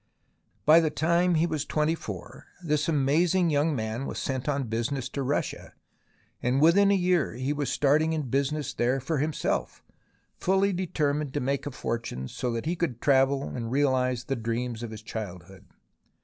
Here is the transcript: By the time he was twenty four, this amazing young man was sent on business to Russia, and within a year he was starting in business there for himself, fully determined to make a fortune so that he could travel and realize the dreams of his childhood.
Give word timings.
By 0.65 0.79
the 0.79 0.89
time 0.89 1.35
he 1.35 1.45
was 1.45 1.63
twenty 1.63 1.93
four, 1.93 2.47
this 2.63 2.89
amazing 2.89 3.51
young 3.51 3.75
man 3.75 4.07
was 4.07 4.17
sent 4.17 4.49
on 4.49 4.63
business 4.63 5.07
to 5.09 5.21
Russia, 5.21 5.73
and 6.41 6.59
within 6.59 6.89
a 6.89 6.95
year 6.95 7.35
he 7.35 7.53
was 7.53 7.71
starting 7.71 8.11
in 8.11 8.23
business 8.31 8.73
there 8.73 8.99
for 8.99 9.19
himself, 9.19 9.83
fully 10.39 10.73
determined 10.73 11.35
to 11.35 11.39
make 11.39 11.67
a 11.67 11.71
fortune 11.71 12.27
so 12.27 12.51
that 12.51 12.65
he 12.65 12.75
could 12.75 12.99
travel 12.99 13.43
and 13.49 13.69
realize 13.71 14.23
the 14.23 14.35
dreams 14.35 14.81
of 14.81 14.89
his 14.89 15.03
childhood. 15.03 15.65